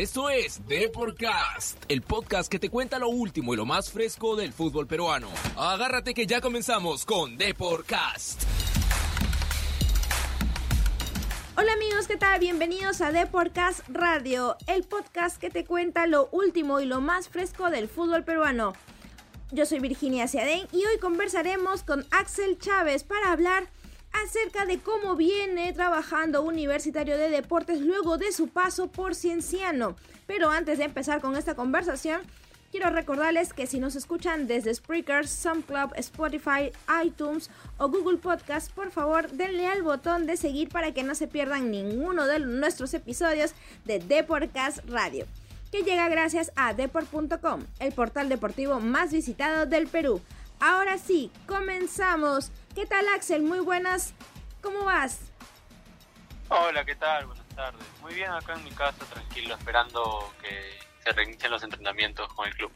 [0.00, 4.54] Esto es Deporcast, el podcast que te cuenta lo último y lo más fresco del
[4.54, 5.28] fútbol peruano.
[5.58, 8.44] Agárrate que ya comenzamos con Deporcast.
[11.54, 12.40] Hola amigos, ¿qué tal?
[12.40, 17.68] Bienvenidos a Deporcast Radio, el podcast que te cuenta lo último y lo más fresco
[17.68, 18.72] del fútbol peruano.
[19.52, 23.68] Yo soy Virginia Ciadén y hoy conversaremos con Axel Chávez para hablar
[24.24, 29.96] acerca de cómo viene trabajando Universitario de Deportes luego de su paso por Cienciano.
[30.26, 32.20] Pero antes de empezar con esta conversación,
[32.70, 36.72] quiero recordarles que si nos escuchan desde Spreaker, SoundCloud, Spotify,
[37.04, 41.28] iTunes o Google Podcast, por favor denle al botón de seguir para que no se
[41.28, 43.52] pierdan ninguno de nuestros episodios
[43.84, 45.26] de Deportcast Radio
[45.70, 50.20] que llega gracias a deport.com, el portal deportivo más visitado del Perú.
[50.58, 52.50] Ahora sí, comenzamos.
[52.74, 53.42] ¿Qué tal Axel?
[53.42, 54.14] Muy buenas.
[54.62, 55.32] ¿Cómo vas?
[56.48, 57.26] Hola, ¿qué tal?
[57.26, 57.84] Buenas tardes.
[58.00, 62.54] Muy bien acá en mi casa, tranquilo, esperando que se reinicien los entrenamientos con el
[62.54, 62.70] club.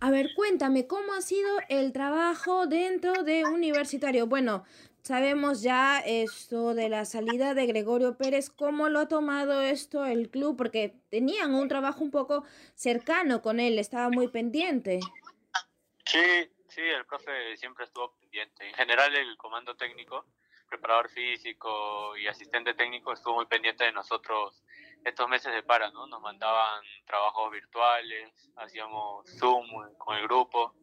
[0.00, 4.26] A ver, cuéntame, ¿cómo ha sido el trabajo dentro de Universitario?
[4.26, 4.64] Bueno,
[5.02, 10.28] sabemos ya esto de la salida de Gregorio Pérez, ¿cómo lo ha tomado esto el
[10.28, 10.56] club?
[10.58, 12.44] Porque tenían un trabajo un poco
[12.74, 15.00] cercano con él, estaba muy pendiente.
[16.04, 18.68] Sí, Sí, el profe siempre estuvo pendiente.
[18.68, 20.26] En general, el comando técnico,
[20.68, 24.62] preparador físico y asistente técnico estuvo muy pendiente de nosotros
[25.04, 26.06] estos meses de para, ¿no?
[26.06, 30.74] Nos mandaban trabajos virtuales, hacíamos Zoom con el grupo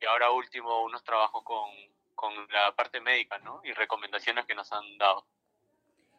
[0.00, 1.70] y ahora último unos trabajos con,
[2.14, 3.60] con la parte médica, ¿no?
[3.64, 5.26] Y recomendaciones que nos han dado.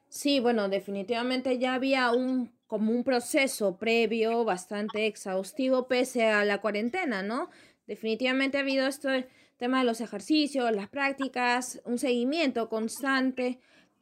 [0.09, 6.59] Sí, bueno, definitivamente ya había un como un proceso previo bastante exhaustivo pese a la
[6.59, 7.51] cuarentena, ¿no?
[7.85, 13.59] Definitivamente ha habido este tema de los ejercicios, las prácticas, un seguimiento constante.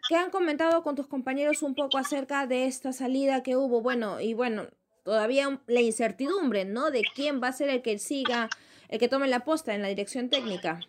[0.07, 3.81] ¿Qué han comentado con tus compañeros un poco acerca de esta salida que hubo?
[3.81, 4.67] Bueno, y bueno,
[5.03, 6.91] todavía la incertidumbre, ¿no?
[6.91, 8.49] De quién va a ser el que siga,
[8.89, 10.79] el que tome la posta en la dirección técnica.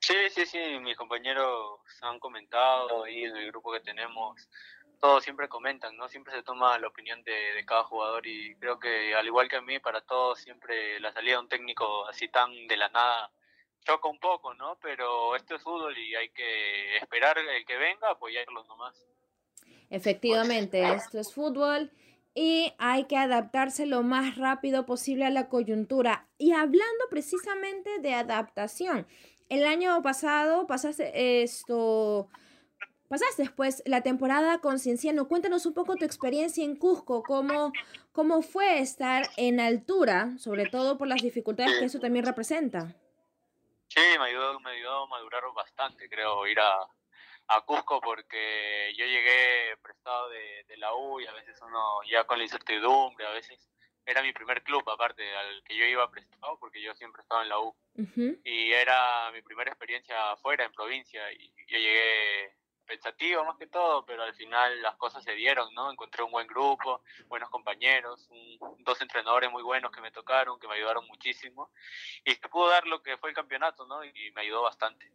[0.00, 4.48] Sí, sí, sí, mis compañeros han comentado ahí en el grupo que tenemos
[5.00, 6.08] todos siempre comentan, ¿no?
[6.08, 9.56] Siempre se toma la opinión de, de, cada jugador y creo que al igual que
[9.56, 13.30] a mí, para todos siempre la salida de un técnico así tan de la nada
[13.86, 14.76] choca un poco, ¿no?
[14.82, 19.06] Pero esto es fútbol y hay que esperar el que venga, apoyarlo nomás.
[19.90, 21.92] Efectivamente, esto es fútbol
[22.34, 26.26] y hay que adaptarse lo más rápido posible a la coyuntura.
[26.38, 29.06] Y hablando precisamente de adaptación,
[29.48, 32.28] el año pasado pasaste esto
[33.08, 35.28] pasaste después la temporada con Cienciano.
[35.28, 37.72] Cuéntanos un poco tu experiencia en Cusco, cómo,
[38.10, 42.96] cómo fue estar en altura, sobre todo por las dificultades que eso también representa.
[43.88, 46.86] Sí, me ayudó, me ayudó a madurar bastante, creo, ir a,
[47.48, 52.24] a Cusco porque yo llegué prestado de, de, la U y a veces uno ya
[52.24, 53.70] con la incertidumbre, a veces
[54.04, 57.48] era mi primer club aparte al que yo iba prestado porque yo siempre estaba en
[57.48, 57.74] la U.
[58.44, 62.54] Y era mi primera experiencia afuera en provincia y yo llegué
[62.86, 65.90] pensativo más que todo, pero al final las cosas se dieron, ¿no?
[65.90, 68.28] Encontré un buen grupo, buenos compañeros,
[68.78, 71.70] dos entrenadores muy buenos que me tocaron, que me ayudaron muchísimo,
[72.24, 74.04] y se pudo dar lo que fue el campeonato, ¿no?
[74.04, 75.10] Y, me ayudó bastante.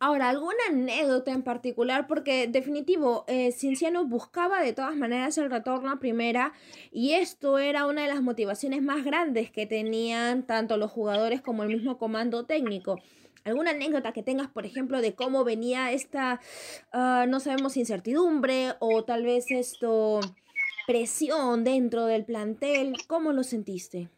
[0.00, 2.06] Ahora, ¿alguna anécdota en particular?
[2.06, 6.52] Porque definitivo, eh, Cinciano buscaba de todas maneras el retorno a primera,
[6.90, 11.62] y esto era una de las motivaciones más grandes que tenían tanto los jugadores como
[11.62, 13.00] el mismo comando técnico
[13.48, 16.40] alguna anécdota que tengas, por ejemplo, de cómo venía esta,
[16.92, 20.20] uh, no sabemos, incertidumbre o tal vez esto,
[20.86, 24.08] presión dentro del plantel, ¿cómo lo sentiste?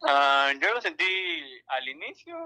[0.00, 1.04] Uh, yo lo sentí
[1.66, 2.36] al inicio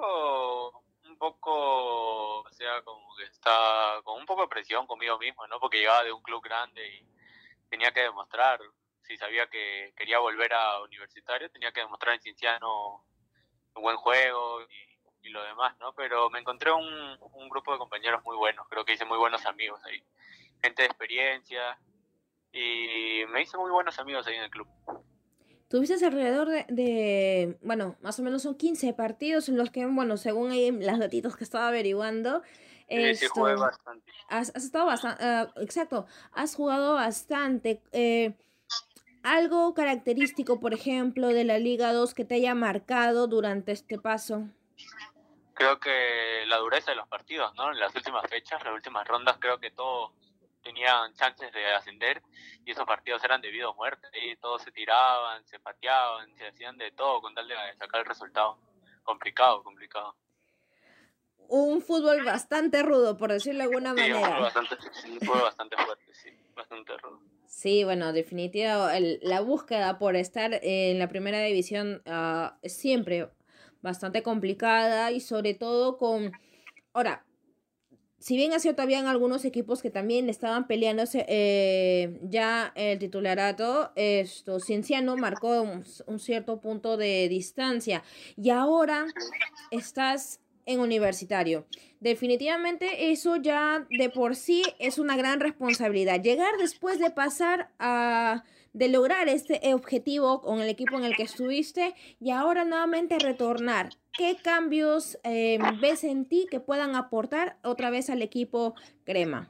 [1.04, 5.60] un poco, o sea, como que está con un poco de presión conmigo mismo, ¿no?
[5.60, 7.06] Porque llegaba de un club grande y
[7.68, 8.60] tenía que demostrar,
[9.02, 13.04] si sabía que quería volver a universitario, tenía que demostrar en Cienciano
[13.74, 14.91] un buen juego y
[15.22, 15.92] y lo demás, ¿no?
[15.94, 16.84] Pero me encontré un,
[17.34, 20.02] un grupo de compañeros muy buenos, creo que hice muy buenos amigos ahí,
[20.62, 21.78] gente de experiencia
[22.52, 24.69] y me hice muy buenos amigos ahí en el club.
[25.69, 30.19] Tuviste alrededor de, de, bueno, más o menos son 15 partidos en los que, bueno,
[30.19, 32.42] según ahí las datitos que estaba averiguando,
[32.88, 33.26] sí,
[33.58, 34.12] bastante.
[34.28, 37.80] Has, has estado bastante, uh, exacto, has jugado bastante.
[37.92, 38.34] Eh,
[39.22, 44.48] algo característico, por ejemplo, de la Liga 2 que te haya marcado durante este paso
[45.62, 47.70] creo que la dureza de los partidos, ¿no?
[47.70, 50.11] En las últimas fechas, las últimas rondas, creo que todos
[50.62, 52.20] tenían chances de ascender
[52.64, 56.76] y esos partidos eran debido a muerte y todos se tiraban, se pateaban, se hacían
[56.79, 58.59] de todo con tal de sacar el resultado.
[59.05, 60.17] Complicado, complicado.
[61.49, 64.31] Un fútbol bastante rudo, por decirlo de alguna sí, manera.
[64.31, 67.20] Fue bastante, sí, fue bastante fuerte, sí, bastante rudo.
[67.47, 73.29] Sí, bueno, definitivamente la búsqueda por estar en la primera división uh, siempre
[73.82, 76.32] bastante complicada y sobre todo con...
[76.93, 77.25] Ahora,
[78.23, 83.90] si bien ha cierto, habían algunos equipos que también estaban peleándose eh, ya el titularato,
[83.96, 88.05] esto, Cienciano marcó un, cierto punto de distancia
[88.37, 89.06] y ahora
[89.73, 91.67] estás en universitario.
[91.99, 96.23] Definitivamente eso ya de por sí es una gran responsabilidad.
[96.23, 101.24] Llegar después de pasar a de lograr este objetivo con el equipo en el que
[101.24, 103.90] estuviste y ahora nuevamente retornar.
[104.12, 108.74] ¿Qué cambios eh, ves en ti que puedan aportar otra vez al equipo
[109.04, 109.48] Crema?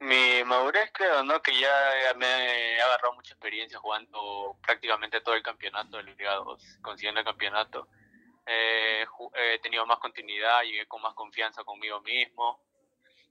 [0.00, 1.40] Mi madurez creo, ¿no?
[1.40, 1.70] Que ya
[2.16, 7.26] me he agarrado mucha experiencia jugando prácticamente todo el campeonato del Liga 2, consiguiendo el
[7.26, 7.86] campeonato.
[8.44, 12.60] Eh, he tenido más continuidad, llegué con más confianza conmigo mismo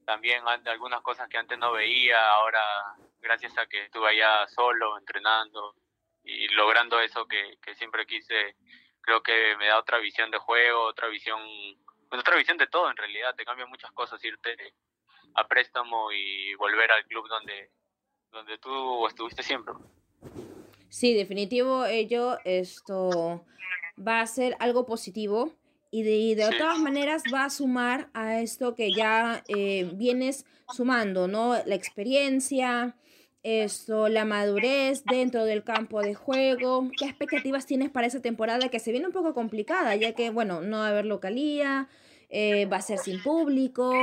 [0.06, 2.62] también algunas cosas que antes no veía, ahora
[3.22, 5.76] gracias a que estuve allá solo, entrenando
[6.24, 8.56] y logrando eso que, siempre quise,
[9.02, 11.40] creo que me da otra visión de juego, otra visión,
[12.10, 14.56] pues, otra visión de todo en realidad, te cambia muchas cosas irte
[15.36, 17.72] a préstamo y volver al club donde,
[18.32, 19.74] donde tú estuviste siempre.
[20.90, 23.46] Sí, definitivo, ello esto
[23.98, 25.54] va a ser algo positivo
[25.92, 31.28] y de, de todas maneras va a sumar a esto que ya eh, vienes sumando,
[31.28, 31.54] ¿no?
[31.66, 32.96] La experiencia,
[33.44, 36.90] esto, la madurez dentro del campo de juego.
[36.98, 40.62] ¿Qué expectativas tienes para esa temporada que se viene un poco complicada, ya que, bueno,
[40.62, 41.90] no va a haber localía,
[42.30, 43.94] eh, va a ser sin público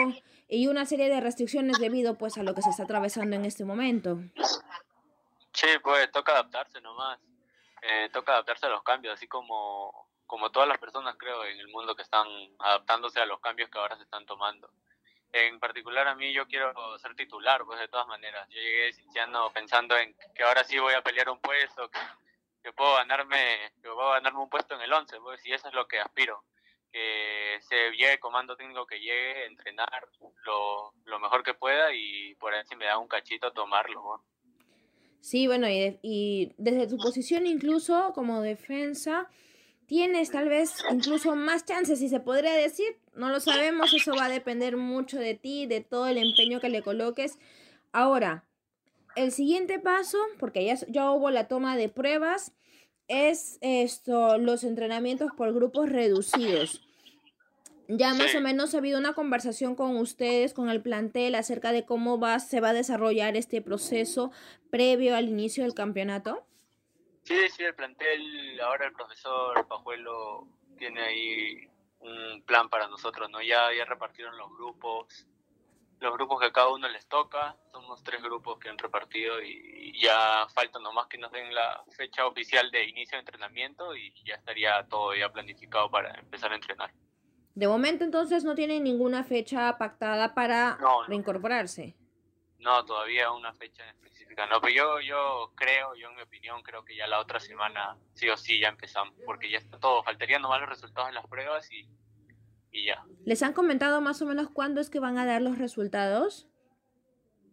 [0.47, 3.65] y una serie de restricciones debido pues a lo que se está atravesando en este
[3.65, 4.19] momento?
[5.55, 7.19] Sí, pues toca adaptarse nomás.
[7.81, 11.69] Eh, toca adaptarse a los cambios, así como como todas las personas creo en el
[11.69, 12.29] mundo que están
[12.59, 14.71] adaptándose a los cambios que ahora se están tomando.
[15.33, 18.47] En particular a mí yo quiero ser titular, pues de todas maneras.
[18.51, 21.91] Yo llegué Cinciano pensando en que ahora sí voy a pelear un puesto,
[22.63, 25.75] que, puedo ganarme que puedo ganarme un puesto en el 11, pues y eso es
[25.75, 26.45] lo que aspiro.
[26.93, 30.09] Que se llegue comando técnico que llegue, entrenar
[30.45, 34.23] lo, lo mejor que pueda y por ahí si me da un cachito tomarlo.
[35.21, 39.29] Sí, bueno, y, y desde tu posición incluso como defensa,
[39.89, 42.99] tienes tal vez incluso más chances, si se podría decir.
[43.15, 46.69] No lo sabemos, eso va a depender mucho de ti, de todo el empeño que
[46.69, 47.39] le coloques.
[47.91, 48.45] Ahora,
[49.17, 52.53] el siguiente paso, porque ya, ya hubo la toma de pruebas,
[53.09, 56.83] es esto, los entrenamientos por grupos reducidos.
[57.89, 61.87] Ya más o menos ha habido una conversación con ustedes, con el plantel, acerca de
[61.87, 64.31] cómo va, se va a desarrollar este proceso
[64.69, 66.45] previo al inicio del campeonato.
[67.29, 70.49] Sí, sí, el plantel, ahora el profesor Pajuelo
[70.79, 71.69] tiene ahí
[72.01, 73.43] un plan para nosotros, ¿no?
[73.43, 75.27] Ya, ya repartieron los grupos,
[76.01, 80.01] los grupos que a cada uno les toca, somos tres grupos que han repartido y,
[80.01, 84.37] ya falta nomás que nos den la fecha oficial de inicio de entrenamiento y ya
[84.37, 86.95] estaría todo ya planificado para empezar a entrenar.
[87.55, 91.95] De momento entonces no tienen ninguna fecha pactada para reincorporarse.
[92.59, 93.85] No, todavía una fecha
[94.47, 97.97] No, pero yo, yo creo, yo en mi opinión, creo que ya la otra semana
[98.15, 100.03] sí o sí ya empezamos, porque ya está todo.
[100.03, 101.89] Faltarían nomás los resultados en las pruebas y,
[102.71, 103.05] y ya.
[103.25, 106.47] ¿Les han comentado más o menos cuándo es que van a dar los resultados?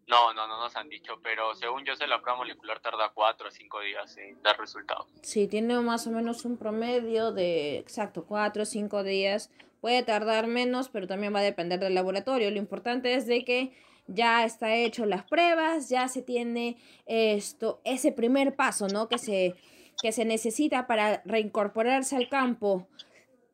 [0.08, 3.48] No, no, no nos han dicho, pero según yo sé, la prueba molecular tarda cuatro
[3.48, 5.08] o cinco días en dar resultados.
[5.24, 9.52] Sí, tiene más o menos un promedio de, exacto, cuatro o cinco días.
[9.82, 12.52] Puede tardar menos, pero también va a depender del laboratorio.
[12.52, 13.76] Lo importante es de que
[14.08, 19.10] ya está hecho las pruebas, ya se tiene esto, ese primer paso, ¿no?
[19.10, 19.56] Que se,
[20.02, 22.88] que se necesita para reincorporarse al campo.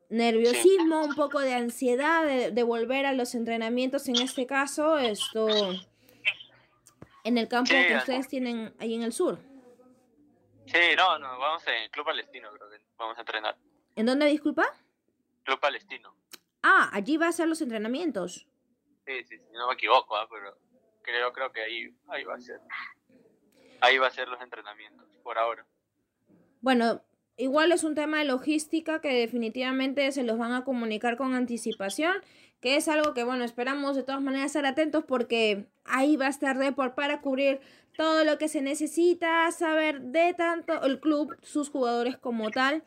[0.09, 5.47] Nerviosismo, un poco de ansiedad de, volver a los entrenamientos, en este caso, esto,
[7.23, 9.39] en el campo que ustedes tienen ahí en el sur.
[10.65, 13.57] Sí, no, no, vamos en Club Palestino, creo que vamos a entrenar.
[13.95, 14.65] ¿En dónde, disculpa?
[15.43, 16.13] Club Palestino.
[16.61, 18.47] Ah, allí va a ser los entrenamientos.
[19.05, 20.27] Sí, sí, no me equivoco, ¿ah?
[20.29, 20.57] pero
[21.01, 22.59] creo, creo que ahí, ahí va a ser.
[23.81, 25.65] Ahí va a ser los entrenamientos, por ahora.
[26.61, 27.01] Bueno,
[27.37, 32.13] igual es un tema de logística que definitivamente se los van a comunicar con anticipación,
[32.59, 36.29] que es algo que, bueno, esperamos de todas maneras estar atentos porque ahí va a
[36.29, 37.59] estar Deport para cubrir
[37.97, 42.83] todo lo que se necesita saber de tanto el club, sus jugadores como tal.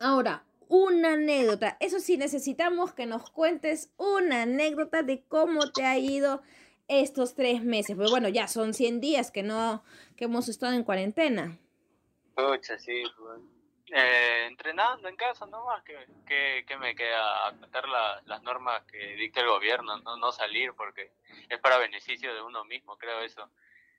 [0.00, 1.76] Ahora, una anécdota.
[1.80, 6.42] Eso sí, necesitamos que nos cuentes una anécdota de cómo te ha ido
[6.88, 7.96] estos tres meses.
[7.96, 9.82] Pues bueno, ya son 100 días que no
[10.16, 11.58] que hemos estado en cuarentena.
[12.34, 13.40] Pucha, sí, pues.
[13.92, 15.96] eh, entrenando en casa nomás, que,
[16.26, 21.12] que, que me queda acatar las normas que dicta el gobierno, no, no salir porque
[21.48, 23.48] es para beneficio de uno mismo, creo eso.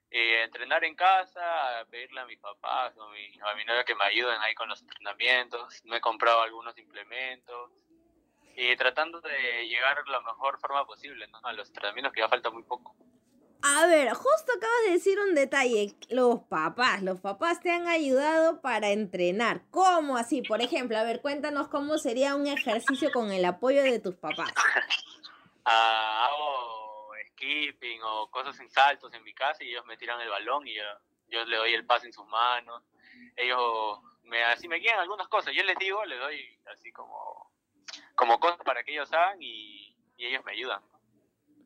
[0.09, 4.39] Eh, entrenar en casa, pedirle a mis papás o a mi novia que me ayuden
[4.41, 5.83] ahí con los entrenamientos.
[5.85, 7.71] Me he comprado algunos implementos
[8.55, 11.39] y tratando de llegar la mejor forma posible ¿no?
[11.43, 12.95] a los entrenamientos que ya falta muy poco.
[13.63, 15.95] A ver, justo acabas de decir un detalle.
[16.09, 19.63] Los papás, los papás te han ayudado para entrenar.
[19.71, 20.41] ¿Cómo así?
[20.41, 24.53] Por ejemplo, a ver, cuéntanos cómo sería un ejercicio con el apoyo de tus papás.
[25.69, 26.76] Ah, hago
[27.37, 30.75] skipping o cosas en saltos en mi casa y ellos me tiran el balón y
[30.75, 30.83] yo,
[31.27, 32.83] yo le doy el pase en sus manos.
[33.35, 35.53] Ellos me así me guían algunas cosas.
[35.53, 37.51] Yo les digo, les doy así como,
[38.15, 40.81] como cosas para que ellos hagan y, y ellos me ayudan.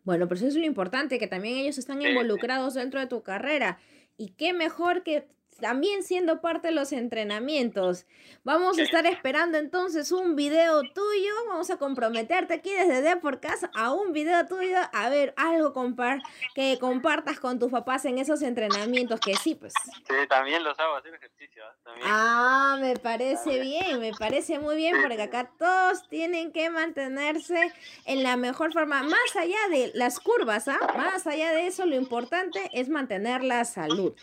[0.03, 3.79] Bueno, pero eso es lo importante, que también ellos están involucrados dentro de tu carrera.
[4.17, 5.27] Y qué mejor que
[5.59, 8.05] también siendo parte de los entrenamientos.
[8.43, 11.33] Vamos a estar esperando entonces un video tuyo.
[11.47, 14.77] Vamos a comprometerte aquí desde D por casa a un video tuyo.
[14.91, 16.21] A ver, algo compar
[16.55, 19.19] que compartas con tus papás en esos entrenamientos.
[19.19, 19.73] Que sí, pues.
[19.85, 21.63] Sí, también los hago hacer ejercicio.
[21.63, 21.99] ¿eh?
[22.03, 27.71] Ah, me parece bien, me parece muy bien porque acá todos tienen que mantenerse
[28.05, 29.03] en la mejor forma.
[29.03, 30.79] Más allá de las curvas, ¿ah?
[30.97, 34.13] Más allá de eso, lo importante es mantener la salud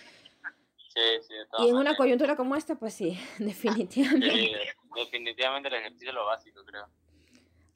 [1.59, 4.75] y en una coyuntura como esta, pues sí, definitivamente.
[4.95, 6.87] definitivamente el ejercicio es lo básico, creo.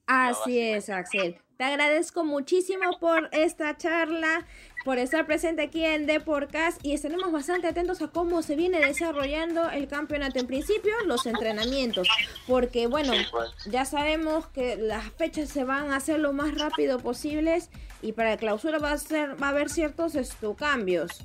[0.07, 1.39] Así es, Axel.
[1.57, 4.45] Te agradezco muchísimo por esta charla,
[4.85, 9.71] por estar presente aquí en Deporcast y estaremos bastante atentos a cómo se viene desarrollando
[9.71, 10.41] el campeonato.
[10.41, 12.09] En principio, los entrenamientos,
[12.49, 13.51] porque bueno, pues.
[13.67, 17.71] ya sabemos que las fechas se van a hacer lo más rápido posibles
[18.03, 20.15] y para la clausura va a ser va a haber ciertos
[20.59, 21.23] cambios.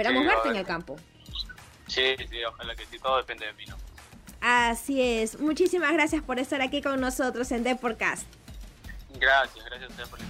[0.00, 0.96] Esperamos verte en el campo.
[1.86, 3.76] Sí, sí, ojalá que sí, todo depende de mí, ¿no?
[4.40, 5.38] Así es.
[5.38, 8.26] Muchísimas gracias por estar aquí con nosotros en Deporcast.
[9.18, 10.20] Gracias, gracias a ustedes por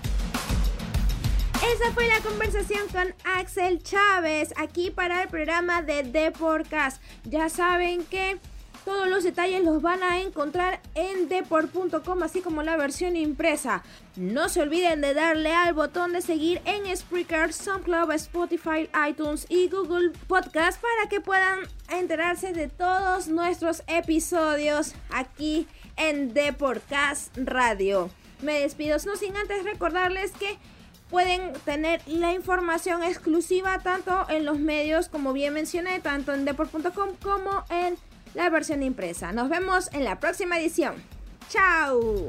[1.62, 7.02] esa fue la conversación con Axel Chávez aquí para el programa de Deporcast.
[7.24, 8.40] Ya saben que
[8.84, 13.82] todos los detalles los van a encontrar en deport.com, así como la versión impresa.
[14.16, 19.68] No se olviden de darle al botón de seguir en Spreaker, SoundCloud, Spotify, iTunes y
[19.68, 21.60] Google Podcast para que puedan
[21.90, 28.10] enterarse de todos nuestros episodios aquí en Deportcast Radio.
[28.42, 30.58] Me despido, no sin antes recordarles que
[31.10, 37.10] pueden tener la información exclusiva tanto en los medios, como bien mencioné, tanto en deport.com
[37.22, 37.96] como en
[38.34, 39.32] la versión impresa.
[39.32, 40.94] Nos vemos en la próxima edición.
[41.48, 42.28] ¡Chao!